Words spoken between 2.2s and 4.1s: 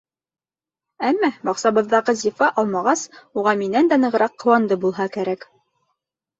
зифа алмағас уға минән дә